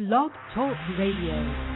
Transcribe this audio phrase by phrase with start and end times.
[0.00, 1.69] Blog Talk Radio.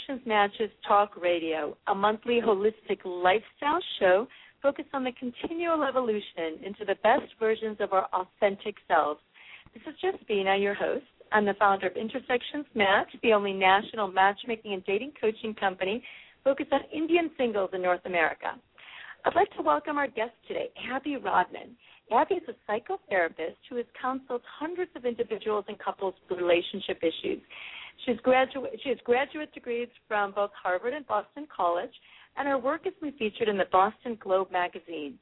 [0.00, 4.26] Intersections Matches Talk Radio, a monthly holistic lifestyle show
[4.62, 9.20] focused on the continual evolution into the best versions of our authentic selves.
[9.74, 11.04] This is Jasbina, your host.
[11.32, 16.02] I'm the founder of Intersections Match, the only national matchmaking and dating coaching company
[16.44, 18.52] focused on Indian singles in North America.
[19.24, 21.76] I'd like to welcome our guest today, Abby Rodman.
[22.12, 27.40] Abby is a psychotherapist who has counseled hundreds of individuals and couples with relationship issues.
[28.04, 31.92] She's graduate, she has graduate degrees from both Harvard and Boston College,
[32.36, 35.18] and her work has been featured in the Boston Globe magazine.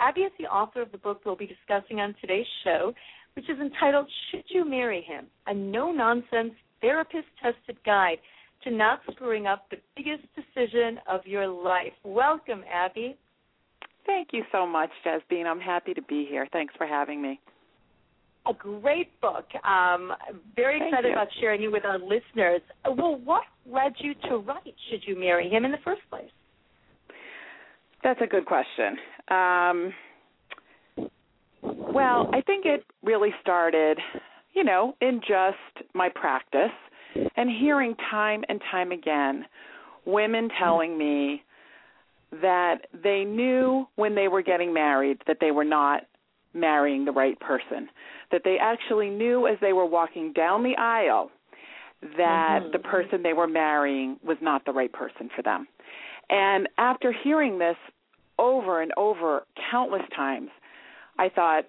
[0.00, 2.92] Abby is the author of the book we'll be discussing on today's show,
[3.34, 5.26] which is entitled Should You Marry Him?
[5.46, 8.18] A No Nonsense Therapist Tested Guide
[8.64, 11.92] to Not Screwing Up the Biggest Decision of Your Life.
[12.04, 13.16] Welcome, Abby.
[14.04, 15.46] Thank you so much, Jasbina.
[15.46, 16.46] I'm happy to be here.
[16.52, 17.40] Thanks for having me
[18.48, 19.46] a great book.
[19.64, 20.12] Um,
[20.54, 21.14] very Thank excited you.
[21.14, 22.60] about sharing it with our listeners.
[22.84, 26.24] Well, what led you to write Should You Marry Him in the first place?
[28.02, 28.96] That's a good question.
[29.28, 29.92] Um,
[31.62, 33.98] well, I think it really started,
[34.54, 36.70] you know, in just my practice
[37.36, 39.44] and hearing time and time again
[40.04, 41.42] women telling me
[42.40, 46.02] that they knew when they were getting married that they were not
[46.56, 47.88] marrying the right person
[48.32, 51.30] that they actually knew as they were walking down the aisle
[52.16, 52.72] that mm-hmm.
[52.72, 55.66] the person they were marrying was not the right person for them.
[56.28, 57.76] And after hearing this
[58.38, 60.50] over and over countless times,
[61.18, 61.64] I thought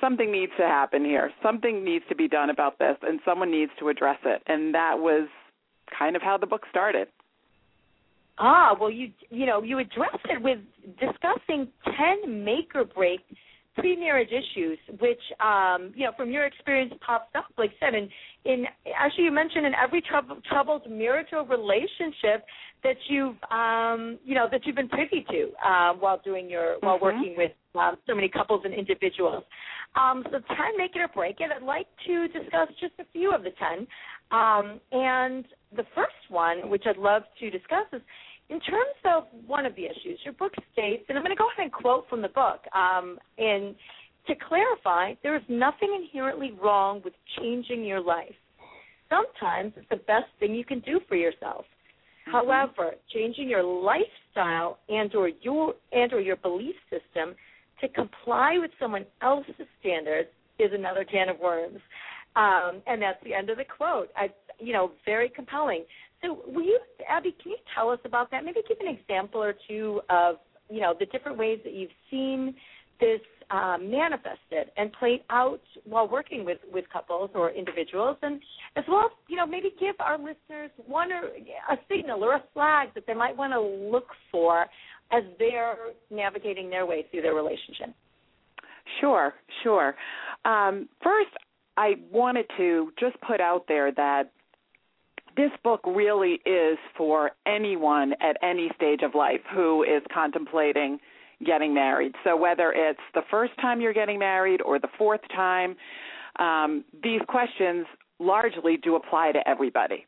[0.00, 1.30] something needs to happen here.
[1.42, 4.42] Something needs to be done about this and someone needs to address it.
[4.46, 5.28] And that was
[5.96, 7.08] kind of how the book started.
[8.38, 10.58] Ah, well you you know, you addressed it with
[10.98, 11.68] discussing
[12.24, 13.20] 10 make or break
[13.76, 17.46] pre-marriage issues, which um, you know from your experience pops up.
[17.58, 18.08] Like I said, and
[18.44, 18.64] in
[18.98, 22.44] actually you mentioned in every trouble, troubled marital relationship
[22.82, 26.86] that you've um, you know that you've been privy to uh, while doing your mm-hmm.
[26.86, 29.44] while working with um, so many couples and individuals.
[29.96, 31.50] Um, so ten, make it or break it.
[31.54, 33.86] I'd like to discuss just a few of the ten.
[34.30, 35.44] Um, and
[35.74, 38.00] the first one, which I'd love to discuss, is
[38.50, 41.48] in terms of one of the issues, your book states, and I'm going to go
[41.54, 43.74] ahead and quote from the book, um, and
[44.26, 48.34] to clarify, there is nothing inherently wrong with changing your life.
[49.08, 51.64] Sometimes it's the best thing you can do for yourself.
[52.28, 52.32] Mm-hmm.
[52.32, 57.34] However, changing your lifestyle and or your and or your belief system
[57.80, 60.28] to comply with someone else's standards
[60.58, 61.80] is another can of worms.
[62.36, 64.10] Um, and that's the end of the quote.
[64.16, 64.28] I,
[64.58, 65.84] you know, very compelling.
[66.22, 67.34] So, will you, Abby?
[67.42, 68.44] Can you tell us about that?
[68.44, 70.36] Maybe give an example or two of
[70.68, 72.54] you know the different ways that you've seen
[73.00, 73.20] this
[73.50, 78.40] uh, manifested and played out while working with with couples or individuals, and
[78.76, 81.24] as well as you know maybe give our listeners one or
[81.70, 84.66] a signal or a flag that they might want to look for
[85.12, 85.76] as they're
[86.10, 87.94] navigating their way through their relationship.
[89.00, 89.94] Sure, sure.
[90.44, 91.30] Um, first,
[91.76, 94.30] I wanted to just put out there that
[95.36, 100.98] this book really is for anyone at any stage of life who is contemplating
[101.44, 102.14] getting married.
[102.24, 105.74] So whether it's the first time you're getting married or the fourth time,
[106.38, 107.86] um, these questions
[108.18, 110.06] largely do apply to everybody.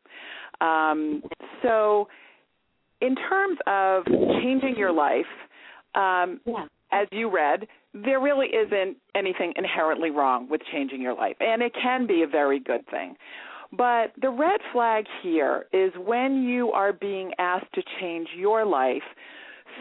[0.61, 1.23] Um,
[1.61, 2.07] so,
[3.01, 4.05] in terms of
[4.41, 5.25] changing your life,
[5.95, 6.65] um, yeah.
[6.91, 11.73] as you read, there really isn't anything inherently wrong with changing your life, and it
[11.79, 13.15] can be a very good thing.
[13.75, 19.01] But the red flag here is when you are being asked to change your life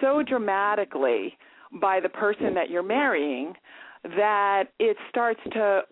[0.01, 1.37] so dramatically
[1.81, 3.55] by the person that you're marrying
[4.05, 5.83] that it starts to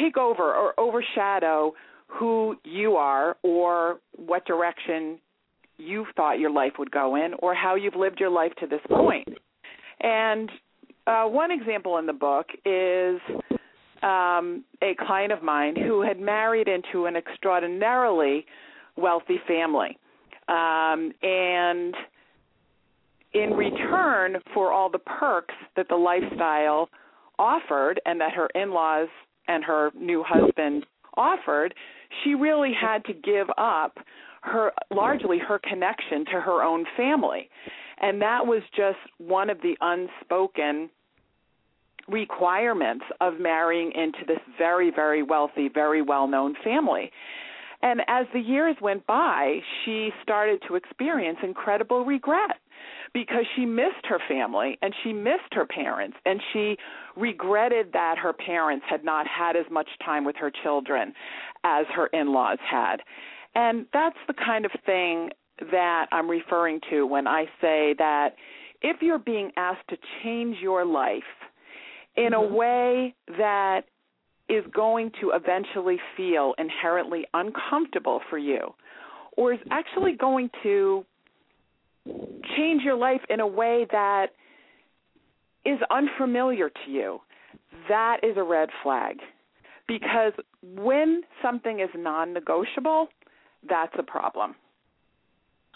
[0.00, 1.72] take over or overshadow
[2.06, 5.18] who you are or what direction
[5.78, 8.80] you thought your life would go in or how you've lived your life to this
[8.88, 9.28] point.
[10.00, 10.50] And
[11.06, 13.20] uh, one example in the book is
[14.02, 18.46] um, a client of mine who had married into an extraordinarily
[18.96, 19.98] wealthy family.
[20.48, 21.94] Um, and
[23.34, 26.88] in return for all the perks that the lifestyle
[27.38, 29.08] offered and that her in laws
[29.48, 31.74] and her new husband offered,
[32.22, 33.98] she really had to give up
[34.42, 37.50] her largely her connection to her own family.
[38.00, 40.90] And that was just one of the unspoken
[42.08, 47.10] requirements of marrying into this very, very wealthy, very well known family.
[47.82, 52.56] And as the years went by, she started to experience incredible regret
[53.12, 56.76] because she missed her family and she missed her parents and she
[57.16, 61.12] regretted that her parents had not had as much time with her children
[61.64, 62.96] as her in-laws had.
[63.54, 65.30] And that's the kind of thing
[65.70, 68.36] that I'm referring to when I say that
[68.82, 71.22] if you're being asked to change your life
[72.16, 72.54] in a mm-hmm.
[72.54, 73.82] way that
[74.48, 78.74] is going to eventually feel inherently uncomfortable for you,
[79.36, 81.04] or is actually going to
[82.56, 84.28] change your life in a way that
[85.64, 87.20] is unfamiliar to you,
[87.88, 89.16] that is a red flag.
[89.88, 90.32] Because
[90.62, 93.08] when something is non negotiable,
[93.68, 94.54] that's a problem.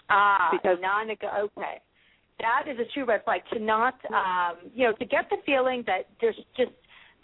[0.08, 1.80] Ah, because non okay.
[2.40, 3.42] That is a true red flag.
[3.52, 6.72] To not um you know, to get the feeling that there's just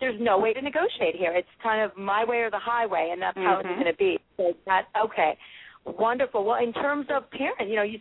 [0.00, 1.32] there's no way to negotiate here.
[1.34, 3.68] It's kind of my way or the highway, and that's how mm-hmm.
[3.68, 4.18] it's going to be.
[4.36, 5.36] So that okay,
[5.84, 6.44] wonderful.
[6.44, 7.98] Well, in terms of parent, you know, you,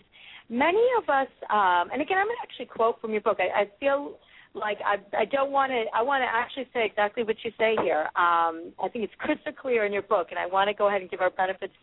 [0.50, 3.38] many of us, um, and again, I'm going to actually quote from your book.
[3.40, 4.18] I, I feel
[4.54, 5.84] like I, I don't want to.
[5.94, 8.10] I want to actually say exactly what you say here.
[8.16, 11.02] Um, I think it's crystal clear in your book, and I want to go ahead
[11.02, 11.74] and give our benefits,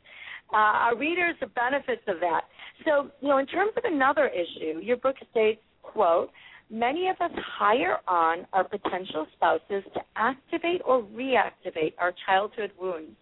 [0.53, 2.43] uh, our readers, the benefits of that.
[2.85, 6.31] So, you know, in terms of another issue, your book states, "quote."
[6.71, 13.13] Many of us hire on our potential spouses to activate or reactivate our childhood wounds.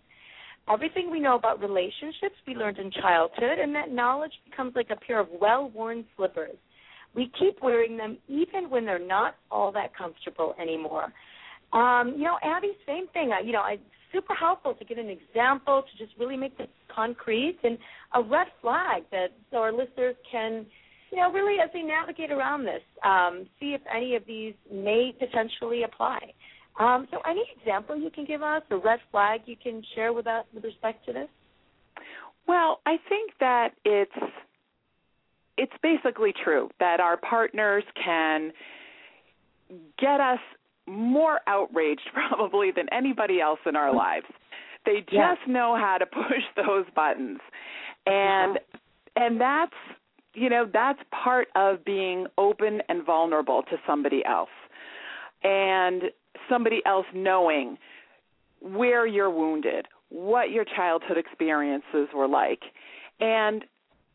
[0.72, 4.96] Everything we know about relationships we learned in childhood, and that knowledge becomes like a
[5.04, 6.56] pair of well worn slippers.
[7.12, 11.12] We keep wearing them even when they're not all that comfortable anymore.
[11.72, 13.32] Um, you know, Abby, same thing.
[13.32, 13.82] I, you know, it's
[14.12, 17.78] super helpful to get an example to just really make this concrete and
[18.14, 20.66] a red flag that so our listeners can
[21.10, 25.12] you know, really as they navigate around this, um, see if any of these may
[25.18, 26.18] potentially apply.
[26.78, 30.26] Um, so, any example you can give us, a red flag you can share with
[30.26, 31.28] us with respect to this?
[32.46, 34.32] Well, I think that it's
[35.58, 38.52] it's basically true that our partners can
[39.98, 40.38] get us
[40.86, 44.26] more outraged probably than anybody else in our lives.
[44.86, 45.36] They just yes.
[45.46, 47.40] know how to push those buttons.
[48.06, 48.58] And
[49.16, 49.74] and that's
[50.34, 54.48] you know, that's part of being open and vulnerable to somebody else.
[55.42, 56.04] And
[56.48, 57.78] somebody else knowing
[58.60, 62.60] where you're wounded, what your childhood experiences were like.
[63.20, 63.64] And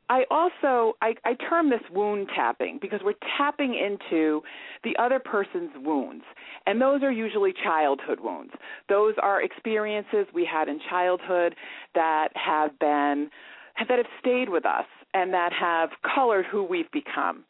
[0.09, 4.41] I also I, I term this wound tapping because we're tapping into
[4.83, 6.23] the other person's wounds.
[6.67, 8.53] And those are usually childhood wounds.
[8.89, 11.55] Those are experiences we had in childhood
[11.95, 13.29] that have been
[13.79, 17.43] that have stayed with us and that have colored who we've become.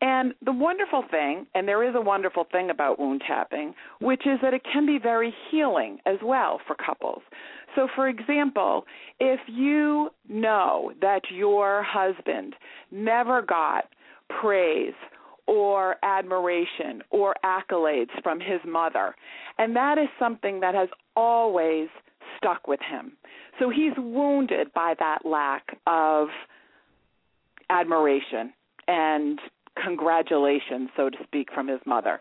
[0.00, 4.38] And the wonderful thing, and there is a wonderful thing about wound tapping, which is
[4.42, 7.22] that it can be very healing as well for couples.
[7.74, 8.84] So, for example,
[9.18, 12.54] if you know that your husband
[12.92, 13.86] never got
[14.40, 14.94] praise
[15.48, 19.16] or admiration or accolades from his mother,
[19.58, 21.88] and that is something that has always
[22.36, 23.12] stuck with him.
[23.58, 26.28] So he's wounded by that lack of
[27.70, 28.52] admiration
[28.86, 29.38] and
[29.82, 32.20] congratulations, so to speak, from his mother.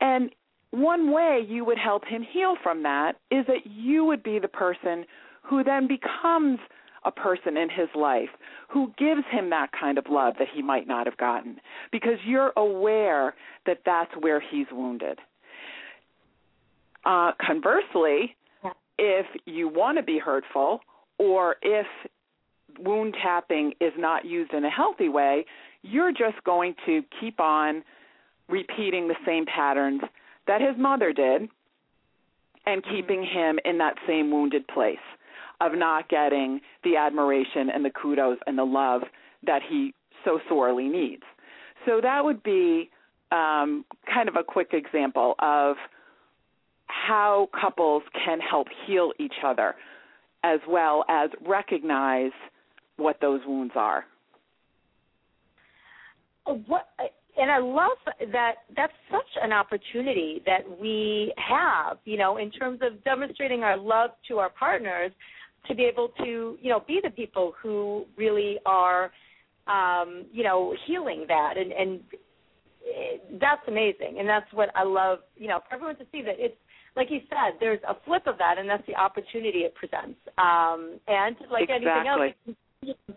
[0.00, 0.30] And
[0.70, 4.48] one way you would help him heal from that is that you would be the
[4.48, 5.04] person
[5.42, 6.58] who then becomes
[7.04, 8.28] a person in his life
[8.68, 12.52] who gives him that kind of love that he might not have gotten because you're
[12.56, 13.34] aware
[13.66, 15.18] that that's where he's wounded.
[17.04, 18.36] Uh, conversely,
[18.98, 20.80] if you want to be hurtful
[21.18, 21.86] or if
[22.78, 25.44] wound tapping is not used in a healthy way,
[25.82, 27.82] you're just going to keep on
[28.48, 30.02] repeating the same patterns
[30.46, 31.48] that his mother did
[32.66, 32.94] and mm-hmm.
[32.94, 34.96] keeping him in that same wounded place
[35.60, 39.02] of not getting the admiration and the kudos and the love
[39.46, 41.22] that he so sorely needs.
[41.86, 42.90] So that would be
[43.30, 45.76] um, kind of a quick example of
[46.86, 49.74] how couples can help heal each other
[50.44, 52.32] as well as recognize
[52.96, 54.04] what those wounds are.
[56.44, 56.88] What
[57.38, 57.96] and I love
[58.32, 63.76] that that's such an opportunity that we have, you know, in terms of demonstrating our
[63.76, 65.12] love to our partners
[65.68, 69.12] to be able to, you know, be the people who really are
[69.66, 72.00] um, you know, healing that and and
[73.40, 76.56] that's amazing and that's what I love, you know, for everyone to see that it's
[76.96, 80.18] like you said, there's a flip of that and that's the opportunity it presents.
[80.36, 81.88] Um and like exactly.
[81.88, 82.56] anything else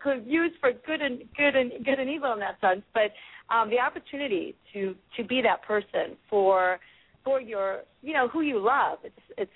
[0.01, 3.11] could use for good and good and good and evil in that sense, but
[3.53, 6.79] um, the opportunity to to be that person for
[7.23, 8.99] for your you know who you love.
[9.03, 9.51] It's it's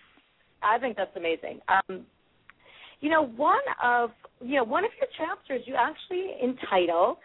[0.61, 1.59] I think that's amazing.
[1.67, 2.05] Um,
[2.99, 4.11] you know, one of
[4.41, 7.19] you know one of your chapters you actually entitle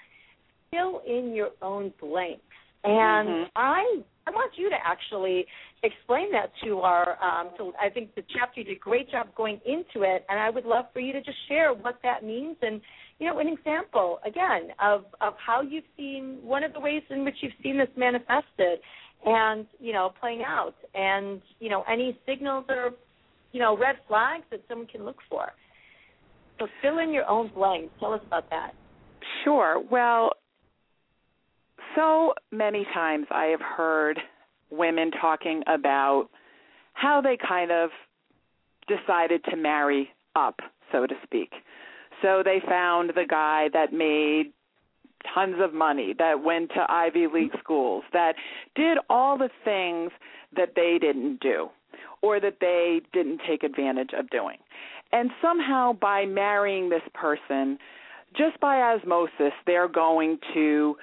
[0.70, 2.42] "Fill in Your Own Blanks,"
[2.84, 3.44] and mm-hmm.
[3.56, 5.46] I I want you to actually
[5.82, 7.22] explain that to our.
[7.22, 10.38] Um, to, I think the chapter you did a great job going into it, and
[10.38, 12.80] I would love for you to just share what that means and
[13.18, 17.24] you know an example again of of how you've seen one of the ways in
[17.24, 18.80] which you've seen this manifested,
[19.26, 22.90] and you know playing out, and you know any signals or
[23.52, 25.52] you know red flags that someone can look for.
[26.58, 27.92] So fill in your own blanks.
[28.00, 28.72] Tell us about that.
[29.42, 29.82] Sure.
[29.90, 30.30] Well,
[31.94, 34.18] so many times I have heard
[34.70, 36.28] women talking about
[36.92, 37.90] how they kind of
[38.86, 40.60] decided to marry up,
[40.92, 41.52] so to speak.
[42.22, 44.52] So they found the guy that made
[45.34, 48.34] tons of money, that went to Ivy League schools, that
[48.74, 50.10] did all the things
[50.56, 51.68] that they didn't do
[52.22, 54.58] or that they didn't take advantage of doing.
[55.12, 57.78] And somehow by marrying this person,
[58.36, 60.96] just by osmosis, they're going to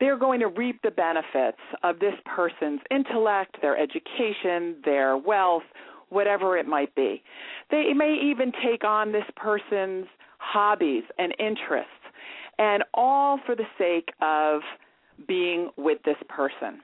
[0.00, 5.64] they're going to reap the benefits of this person's intellect, their education, their wealth,
[6.10, 7.22] whatever it might be.
[7.70, 10.06] They may even take on this person's
[10.38, 11.90] hobbies and interests,
[12.58, 14.60] and all for the sake of
[15.26, 16.80] being with this person.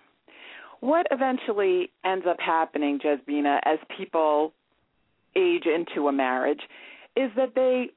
[0.81, 4.53] What eventually ends up happening, Jasbina, as people
[5.37, 6.61] age into a marriage,
[7.17, 7.91] is that they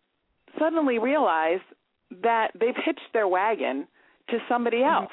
[0.57, 1.59] suddenly realize
[2.23, 3.87] that they've hitched their wagon
[4.29, 5.03] to somebody mm-hmm.
[5.03, 5.11] else.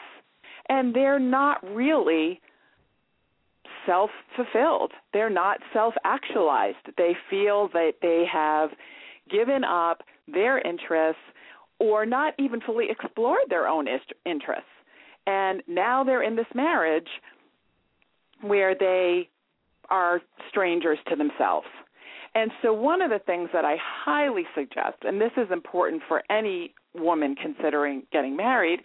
[0.69, 2.41] And they're not really
[3.87, 4.93] self fulfilled.
[5.13, 6.79] They're not self actualized.
[6.97, 8.71] They feel that they have
[9.31, 11.21] given up their interests
[11.79, 13.87] or not even fully explored their own
[14.25, 14.65] interests.
[15.27, 17.09] And now they're in this marriage
[18.41, 19.29] where they
[19.91, 21.67] are strangers to themselves.
[22.35, 26.23] And so, one of the things that I highly suggest, and this is important for
[26.31, 28.81] any woman considering getting married,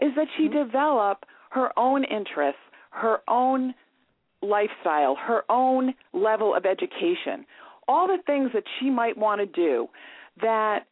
[0.00, 0.64] is that she mm-hmm.
[0.64, 3.74] develop her own interests, her own
[4.42, 7.44] lifestyle, her own level of education,
[7.88, 9.88] all the things that she might want to do
[10.40, 10.86] that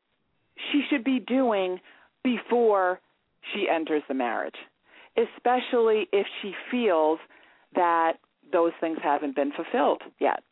[0.71, 1.79] she should be doing
[2.25, 3.00] before
[3.55, 4.57] she enters the marriage,
[5.17, 7.19] especially if she feels
[7.75, 8.15] that
[8.53, 10.43] those things haven't been fulfilled yet.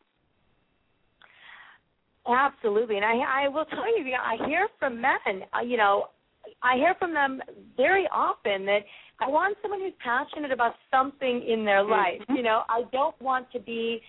[2.28, 6.06] Absolutely, and I I will tell you, I hear from men, uh, you know,
[6.62, 7.40] I hear from them
[7.76, 8.80] very often that
[9.20, 11.90] I want someone who's passionate about something in their mm-hmm.
[11.90, 12.36] life.
[12.36, 14.00] You know, I don't want to be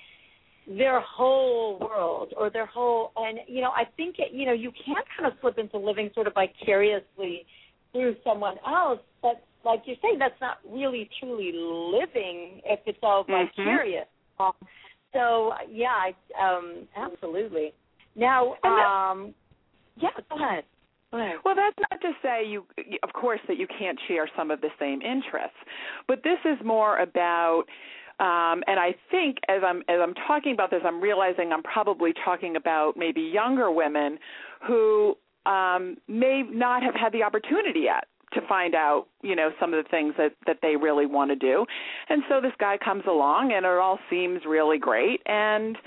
[0.68, 4.72] their whole world or their whole and you know, I think it, you know, you
[4.86, 7.46] can kind of slip into living sort of vicariously
[7.94, 13.24] through someone else, but like you're saying, that's not really truly living if it's all
[13.24, 13.48] mm-hmm.
[13.56, 14.08] vicarious.
[15.14, 17.74] So yeah, I, um, absolutely.
[18.18, 19.34] Now, um,
[19.96, 20.64] yeah, go ahead.
[21.46, 22.66] Well, that's not to say you,
[23.04, 25.58] of course, that you can't share some of the same interests,
[26.08, 27.64] but this is more about.
[28.20, 32.14] Um, and I think as I'm as I'm talking about this, I'm realizing I'm probably
[32.26, 34.18] talking about maybe younger women
[34.66, 39.74] who um, may not have had the opportunity yet to find out, you know, some
[39.74, 41.66] of the things that that they really want to do.
[42.10, 45.78] And so this guy comes along, and it all seems really great, and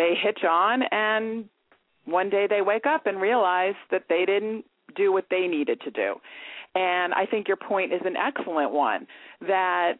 [0.00, 1.44] they hitch on, and
[2.06, 4.64] one day they wake up and realize that they didn't
[4.96, 6.14] do what they needed to do.
[6.74, 9.06] And I think your point is an excellent one
[9.46, 9.94] that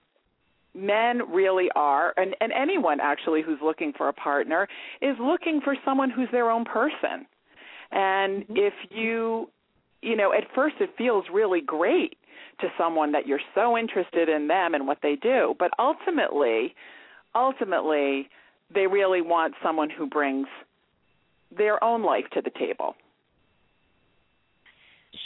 [0.75, 4.69] men really are and, and anyone actually who's looking for a partner
[5.03, 7.27] is looking for someone who's their own person.
[7.91, 8.57] And mm-hmm.
[8.57, 9.51] if you
[10.01, 12.17] you know, at first it feels really great
[12.61, 16.75] to someone that you're so interested in them and what they do, but ultimately
[17.35, 18.29] ultimately
[18.73, 20.47] they really want someone who brings
[21.57, 22.95] their own life to the table.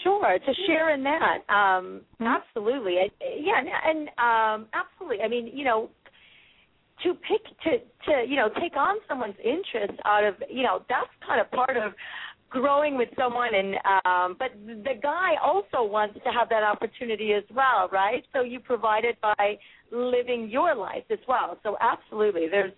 [0.02, 5.22] Sure, to share in that, um, absolutely, I, yeah, and um, absolutely.
[5.22, 5.90] I mean, you know,
[7.02, 11.10] to pick to to you know take on someone's interest out of you know that's
[11.26, 11.92] kind of part of
[12.50, 13.74] growing with someone and
[14.06, 18.60] um but the guy also wants to have that opportunity as well right so you
[18.60, 19.58] provide it by
[19.90, 22.72] living your life as well so absolutely there's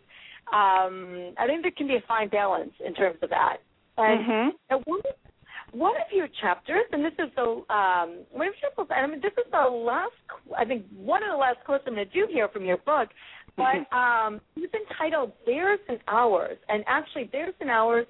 [0.52, 3.58] um i think there can be a fine balance in terms of that
[3.98, 4.76] and mm-hmm.
[4.84, 5.00] one,
[5.72, 9.20] one of your chapters and this is the um one of your chapters i mean
[9.20, 10.12] this is the last
[10.56, 13.08] i think one of the last quotes i'm going to do here from your book
[13.56, 18.06] but um it's entitled theirs and ours and actually theirs and ours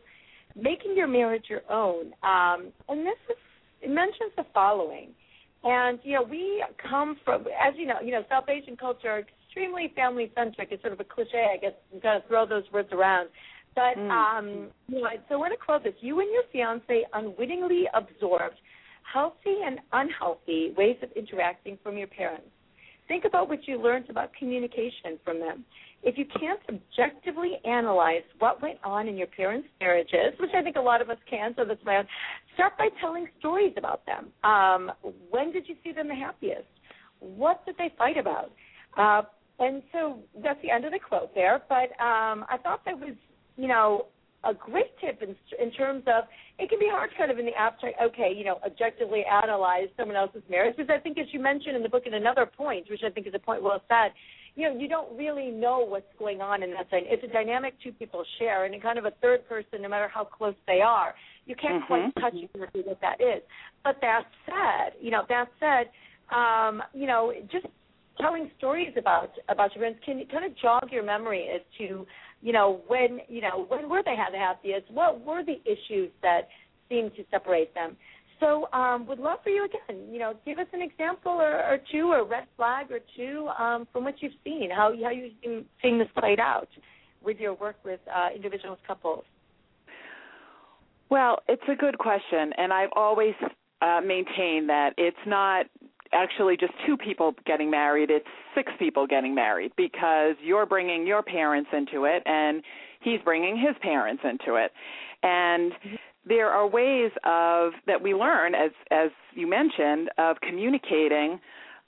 [0.56, 2.06] making your marriage your own.
[2.22, 3.36] Um, and this is
[3.82, 5.10] it mentions the following.
[5.62, 9.26] And you know, we come from, as you know, you know, South Asian culture
[9.56, 10.68] extremely family centric.
[10.70, 11.72] It's sort of a cliche, I guess.
[11.92, 13.28] You kind of throw those words around.
[13.74, 14.10] But mm.
[14.10, 18.56] um, you know, so I want to quote this: "You and your fiance unwittingly absorbed
[19.12, 22.48] healthy and unhealthy ways of interacting from your parents.
[23.08, 25.64] Think about what you learned about communication from them
[26.02, 30.76] if you can't objectively analyze what went on in your parents' marriages, which I think
[30.76, 32.06] a lot of us can, so that's my own,
[32.54, 34.28] start by telling stories about them.
[34.44, 34.92] Um,
[35.30, 36.66] when did you see them the happiest?
[37.18, 38.52] What did they fight about?
[38.96, 39.22] Uh,
[39.58, 41.62] and so that's the end of the quote there.
[41.68, 43.14] But um, I thought that was,
[43.56, 44.06] you know,
[44.44, 46.24] a great tip in, in terms of
[46.58, 50.14] it can be hard kind of in the abstract okay you know objectively analyze someone
[50.14, 53.00] else's marriage because i think as you mentioned in the book in another point which
[53.04, 54.12] i think is a point well said
[54.56, 57.04] you know, you don't really know what's going on in that thing.
[57.06, 60.24] It's a dynamic two people share, and kind of a third person, no matter how
[60.24, 62.10] close they are, you can't mm-hmm.
[62.14, 63.42] quite touch exactly what that is.
[63.84, 65.90] But that said, you know, that said,
[66.34, 67.66] um, you know, just
[68.18, 72.06] telling stories about about your friends can kind of jog your memory as to,
[72.42, 76.10] you know, when you know when were they had the happiest, what were the issues
[76.22, 76.48] that
[76.88, 77.96] seemed to separate them.
[78.38, 80.08] So, um, would love for you again.
[80.10, 83.88] You know, give us an example or, or two, or red flag or two um,
[83.92, 84.68] from what you've seen.
[84.70, 86.68] How how you've seeing this played out
[87.22, 89.24] with your work with uh, individuals, couples.
[91.08, 93.34] Well, it's a good question, and I've always
[93.80, 95.66] uh, maintained that it's not
[96.12, 101.22] actually just two people getting married; it's six people getting married because you're bringing your
[101.22, 102.62] parents into it, and
[103.00, 104.72] he's bringing his parents into it,
[105.22, 105.72] and
[106.26, 111.38] there are ways of that we learn as as you mentioned of communicating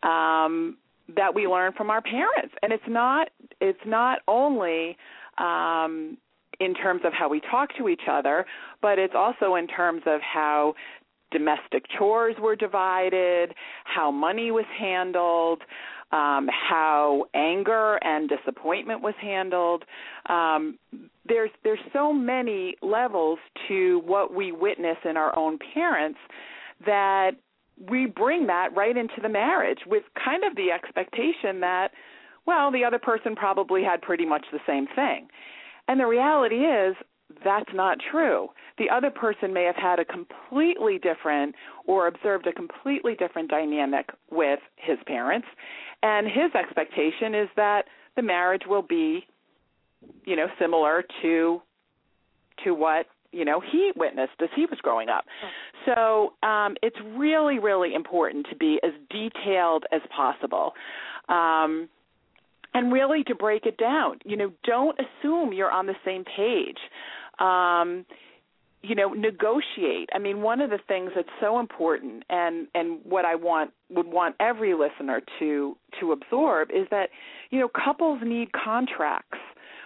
[0.03, 0.77] um,
[1.17, 2.55] that we learn from our parents.
[2.63, 3.29] And it's not
[3.61, 4.97] it's not only
[5.39, 6.17] um,
[6.61, 8.47] in terms of how we talk to each other
[8.83, 10.75] but it's also in terms of how
[11.31, 15.63] domestic chores were divided how money was handled
[16.11, 19.85] um, how anger and disappointment was handled.
[20.27, 20.79] Um,
[21.27, 23.39] there's there's so many levels
[23.69, 26.19] to what we witness in our own parents
[26.87, 27.33] that
[27.91, 31.89] we bring that right into the marriage with kind of the expectation that
[32.47, 35.29] well the other person probably had pretty much the same thing
[35.87, 36.97] and the reality is
[37.45, 38.49] that's not true.
[38.79, 41.55] The other person may have had a completely different
[41.87, 45.47] or observed a completely different dynamic with his parents
[46.03, 47.83] and his expectation is that
[48.17, 49.27] the marriage will be
[50.25, 51.61] you know similar to
[52.65, 55.25] to what you know he witnessed as he was growing up.
[55.87, 60.73] So um it's really really important to be as detailed as possible
[61.29, 61.89] um
[62.75, 64.21] and really to break it down.
[64.25, 66.79] You know don't assume you're on the same page
[67.39, 68.05] um
[68.83, 70.09] you know negotiate.
[70.15, 74.07] I mean one of the things that's so important and and what i want would
[74.07, 77.11] want every listener to to absorb is that
[77.51, 79.39] you know couples need contracts.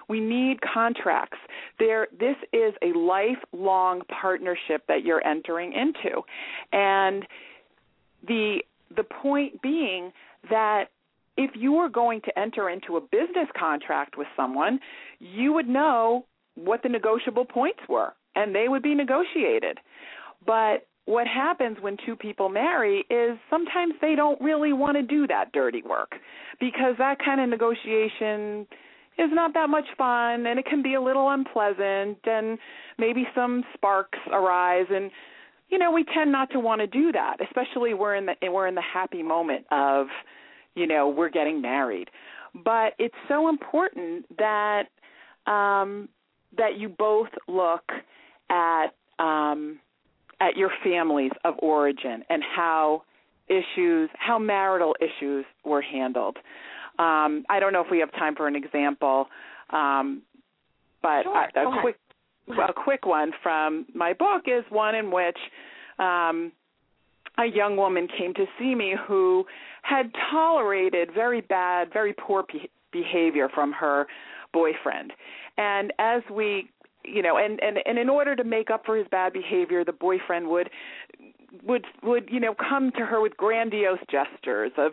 [0.09, 1.39] We need contracts.
[1.79, 6.23] There this is a lifelong partnership that you're entering into.
[6.73, 7.27] And
[8.27, 8.59] the
[8.95, 10.13] the point being
[10.51, 10.87] that
[11.39, 14.79] if you were going to enter into a business contract with someone
[15.19, 19.79] you would know what the negotiable points were and they would be negotiated.
[20.45, 25.27] But what happens when two people marry is sometimes they don't really want to do
[25.27, 26.13] that dirty work
[26.61, 28.67] because that kind of negotiation
[29.19, 32.59] is not that much fun and it can be a little unpleasant and
[32.99, 35.11] maybe some sparks arise and
[35.69, 38.67] you know we tend not to want to do that especially we're in the we're
[38.67, 40.07] in the happy moment of
[40.75, 42.09] you know we're getting married
[42.65, 44.85] but it's so important that
[45.47, 46.09] um
[46.57, 47.85] that you both look
[48.51, 48.89] at
[49.19, 49.79] um,
[50.41, 53.03] at your families of origin and how
[53.49, 56.37] issues, how marital issues were handled.
[56.99, 59.27] Um, I don't know if we have time for an example,
[59.71, 60.23] um,
[61.03, 61.49] but sure.
[61.57, 61.97] a, a quick
[62.49, 65.39] a quick one from my book is one in which
[65.99, 66.53] um,
[67.39, 69.45] a young woman came to see me who
[69.83, 74.07] had tolerated very bad, very poor be- behavior from her
[74.53, 75.13] boyfriend.
[75.59, 76.71] And as we
[77.05, 79.93] you know and and and in order to make up for his bad behavior the
[79.93, 80.71] boyfriend would
[81.65, 84.93] would would you know come to her with grandiose gestures of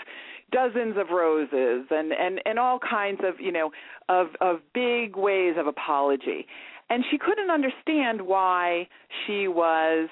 [0.51, 3.71] dozens of roses and and and all kinds of you know
[4.09, 6.47] of of big ways of apology.
[6.89, 8.87] And she couldn't understand why
[9.25, 10.09] she was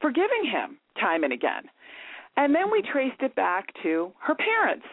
[0.00, 1.64] forgiving him time and again.
[2.36, 4.86] And then we traced it back to her parents.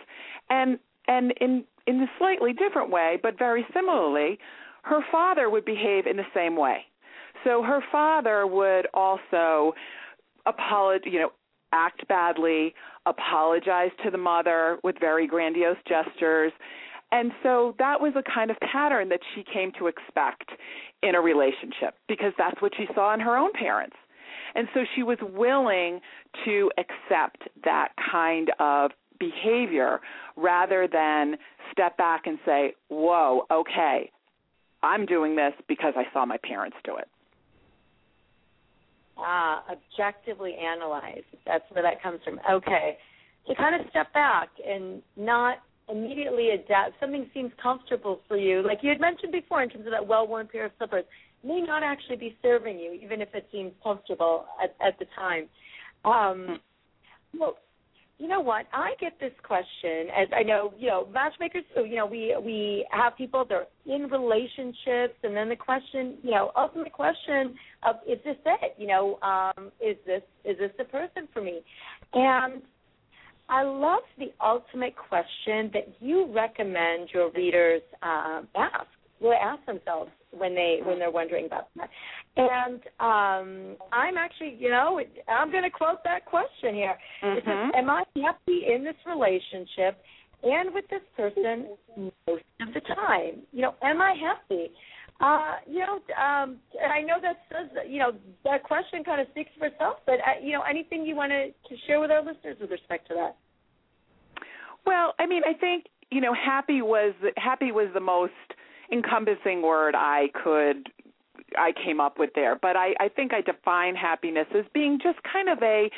[0.49, 4.37] And and in in a slightly different way but very similarly
[4.83, 6.85] her father would behave in the same way.
[7.43, 9.73] So her father would also
[10.45, 11.31] apologize you know
[11.73, 12.73] act badly
[13.05, 16.51] apologize to the mother with very grandiose gestures.
[17.11, 20.49] And so that was a kind of pattern that she came to expect
[21.03, 23.95] in a relationship because that's what she saw in her own parents.
[24.55, 26.01] And so she was willing
[26.45, 29.99] to accept that kind of behavior
[30.35, 31.35] rather than
[31.71, 34.11] step back and say, whoa, okay,
[34.83, 37.07] I'm doing this because I saw my parents do it.
[39.17, 41.23] Ah, objectively analyze.
[41.45, 42.39] That's where that comes from.
[42.51, 42.97] Okay.
[43.47, 45.57] To kind of step back and not
[45.89, 46.99] immediately adapt.
[46.99, 50.47] Something seems comfortable for you, like you had mentioned before, in terms of that well-worn
[50.47, 51.05] pair of slippers,
[51.43, 55.47] may not actually be serving you, even if it seems comfortable at, at the time.
[56.03, 56.59] Um,
[57.37, 57.57] well,
[58.19, 58.65] you know what?
[58.73, 61.63] I get this question as I know, you know, matchmakers.
[61.75, 66.17] so You know, we we have people that are in relationships, and then the question,
[66.23, 68.75] you know, ultimate question of is this it?
[68.77, 71.61] You know, um, is this is this the person for me?
[72.13, 72.61] And
[73.49, 78.87] I love the ultimate question that you recommend your readers um, ask,
[79.21, 81.89] will ask themselves when they when they're wondering about that.
[82.35, 86.97] And um, I'm actually, you know, I'm going to quote that question here.
[87.23, 87.37] Mm-hmm.
[87.37, 90.01] It says, "Am I happy in this relationship
[90.43, 91.67] and with this person
[92.27, 93.41] most of the time?
[93.51, 94.71] You know, am I happy?"
[95.19, 98.11] Uh, you know, um, I know that says, you know,
[98.43, 99.97] that question kind of speaks for itself.
[100.05, 103.07] But uh, you know, anything you want to, to share with our listeners with respect
[103.07, 103.35] to that?
[104.85, 108.31] Well, I mean, I think you know, happy was happy was the most
[108.91, 110.89] encompassing word I could
[111.57, 112.57] I came up with there.
[112.61, 115.89] But I, I think I define happiness as being just kind of a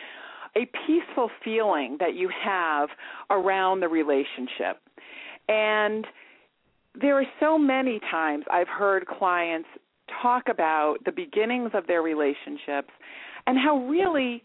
[0.55, 2.89] a peaceful feeling that you have
[3.29, 4.81] around the relationship.
[5.47, 6.07] And
[6.99, 9.69] there are so many times I've heard clients
[10.21, 12.89] talk about the beginnings of their relationships
[13.45, 14.43] and how really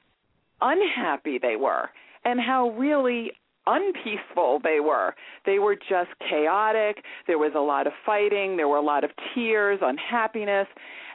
[0.60, 1.88] unhappy they were
[2.24, 3.32] and how really
[3.66, 5.14] unpeaceful they were.
[5.46, 7.02] They were just chaotic.
[7.26, 10.68] There was a lot of fighting, there were a lot of tears, unhappiness,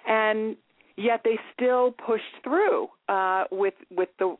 [0.07, 0.55] and
[0.97, 4.35] yet they still pushed through uh with with the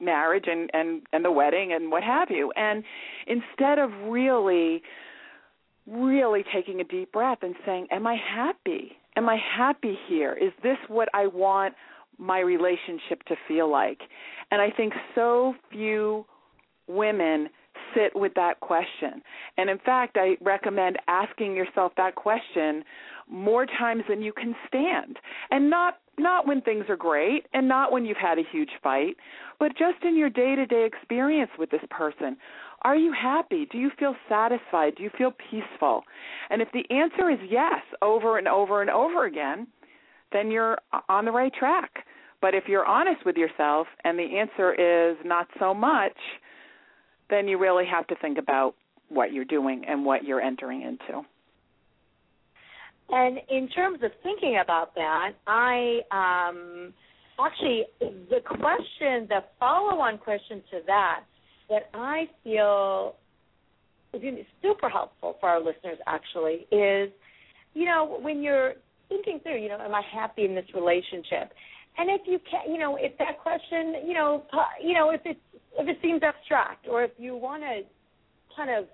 [0.00, 2.52] marriage and and and the wedding and what have you.
[2.56, 2.82] And
[3.26, 4.82] instead of really
[5.86, 8.96] really taking a deep breath and saying, "Am I happy?
[9.16, 10.32] Am I happy here?
[10.32, 11.74] Is this what I want
[12.18, 14.00] my relationship to feel like?"
[14.50, 16.24] And I think so few
[16.90, 17.48] women
[17.94, 19.22] sit with that question.
[19.56, 22.84] And in fact, I recommend asking yourself that question
[23.28, 25.18] more times than you can stand.
[25.50, 29.16] And not not when things are great and not when you've had a huge fight,
[29.58, 32.36] but just in your day-to-day experience with this person.
[32.82, 33.66] Are you happy?
[33.70, 34.96] Do you feel satisfied?
[34.96, 36.02] Do you feel peaceful?
[36.50, 39.66] And if the answer is yes over and over and over again,
[40.32, 42.04] then you're on the right track.
[42.40, 46.16] But if you're honest with yourself and the answer is not so much,
[47.30, 48.74] then you really have to think about
[49.08, 51.22] what you're doing and what you're entering into.
[53.08, 56.92] And in terms of thinking about that, I um,
[57.44, 61.24] actually the question, the follow-on question to that,
[61.68, 63.16] that I feel
[64.12, 67.10] is super helpful for our listeners actually is,
[67.74, 68.74] you know, when you're
[69.08, 71.52] thinking through, you know, am I happy in this relationship?
[71.98, 74.44] And if you can, you know, if that question, you know,
[74.82, 75.40] you know, if it's
[75.80, 77.82] if it seems abstract or if you want to
[78.56, 78.86] kind of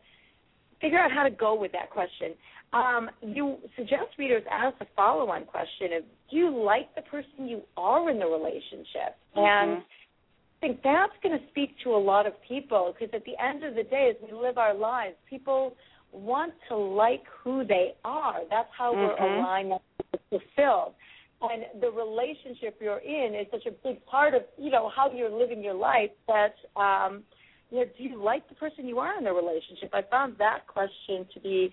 [0.80, 2.34] figure out how to go with that question,
[2.72, 7.62] um, you suggest readers ask a follow-on question of, do you like the person you
[7.76, 9.16] are in the relationship?
[9.36, 9.40] Mm-hmm.
[9.40, 13.34] And I think that's going to speak to a lot of people because at the
[13.42, 15.74] end of the day, as we live our lives, people
[16.12, 18.40] want to like who they are.
[18.50, 19.22] That's how mm-hmm.
[19.22, 20.94] we're aligned and fulfilled
[21.42, 25.30] and the relationship you're in is such a big part of you know how you're
[25.30, 27.22] living your life that um
[27.70, 29.90] you know do you like the person you are in the relationship?
[29.92, 31.72] I found that question to be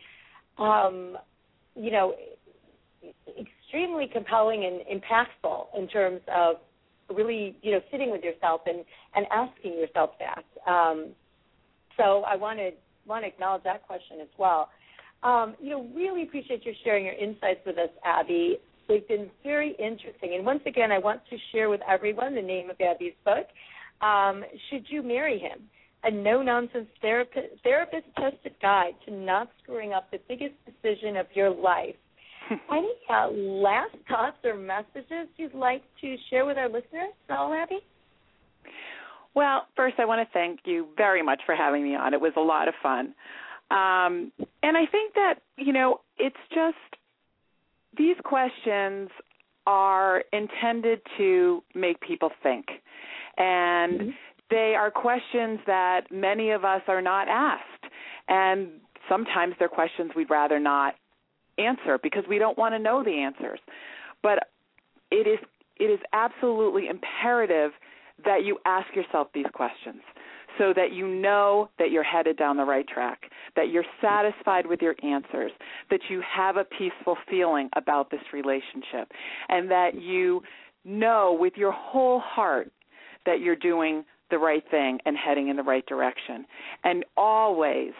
[0.58, 1.18] um
[1.76, 2.16] you know
[3.40, 6.58] extremely compelling and impactful in terms of
[7.16, 8.84] really you know sitting with yourself and
[9.16, 10.72] and asking yourself that.
[10.72, 11.12] Um
[11.98, 12.72] so i want to
[13.06, 14.70] want to acknowledge that question as well.
[15.24, 19.76] Um, you know, really appreciate your sharing your insights with us, Abby They've been very
[19.80, 20.36] interesting.
[20.36, 23.48] And once again, I want to share with everyone the name of Abby's book,
[24.06, 25.60] um, Should You Marry Him?
[26.04, 31.50] A no nonsense therapist tested guide to not screwing up the biggest decision of your
[31.50, 31.96] life.
[32.72, 37.80] Any uh, last thoughts or messages you'd like to share with our listeners, all Abby?
[39.34, 42.14] Well, first, I want to thank you very much for having me on.
[42.14, 43.16] It was a lot of fun.
[43.72, 46.78] Um, and I think that, you know, it's just
[47.98, 49.10] these questions
[49.66, 52.66] are intended to make people think.
[53.38, 54.10] And mm-hmm.
[54.50, 57.64] they are questions that many of us are not asked.
[58.28, 58.70] And
[59.10, 60.96] sometimes they're questions we'd rather not
[61.58, 63.60] answer because we don't want to know the answers.
[64.22, 64.48] But
[65.12, 65.40] it is
[65.78, 67.72] it is absolutely imperative
[68.26, 70.02] that you ask yourself these questions
[70.58, 73.24] so that you know that you're headed down the right track,
[73.56, 75.52] that you're satisfied with your answers,
[75.90, 79.12] that you have a peaceful feeling about this relationship,
[79.50, 80.42] and that you
[80.86, 82.72] know with your whole heart
[83.26, 86.46] that you're doing the right thing and heading in the right direction.
[86.84, 87.92] And always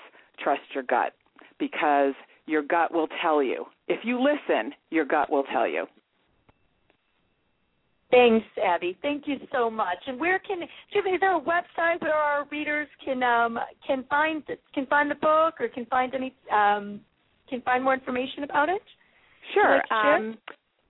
[0.44, 1.14] trust your gut
[1.60, 2.14] because
[2.46, 3.66] your gut will tell you.
[3.88, 5.86] If you listen, your gut will tell you.
[8.14, 8.96] Thanks, Abby.
[9.02, 9.98] Thank you so much.
[10.06, 10.70] And where can is
[11.20, 15.68] there a website where our readers can um, can find can find the book or
[15.68, 17.02] can find any um,
[17.50, 18.82] can find more information about it?
[19.56, 19.82] Sure.
[19.92, 20.38] Um,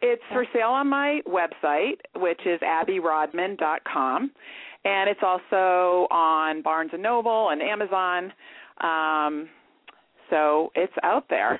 [0.01, 4.31] it's for sale on my website, which is abbyrodman.com,
[4.83, 8.33] and it's also on Barnes and Noble and Amazon.
[8.81, 9.49] Um,
[10.29, 11.57] so it's out there.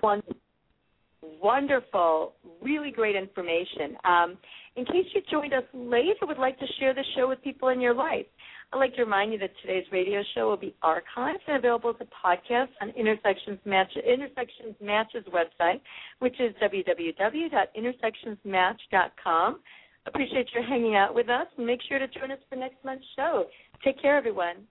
[1.41, 3.95] Wonderful, really great information.
[4.04, 4.38] Um,
[4.75, 7.69] in case you joined us late or would like to share the show with people
[7.69, 8.25] in your life,
[8.71, 11.95] I'd like to remind you that today's radio show will be archived and available as
[12.01, 15.79] a podcast on Intersections, Match, Intersections Match's website,
[16.19, 19.59] which is www.intersectionsmatch.com.
[20.05, 23.05] Appreciate your hanging out with us and make sure to join us for next month's
[23.15, 23.45] show.
[23.83, 24.65] Take care, everyone.